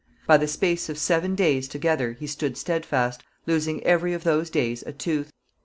By 0.25 0.37
the 0.37 0.47
space 0.47 0.89
of 0.89 0.97
seaun 0.97 1.35
daies 1.35 1.67
together 1.67 2.13
he 2.13 2.25
stood 2.25 2.57
stedfast, 2.57 3.19
losing 3.45 3.83
euerie 3.85 4.15
of 4.15 4.23
those 4.23 4.49
days 4.49 4.81
a 4.87 4.91
tooth. 4.91 5.31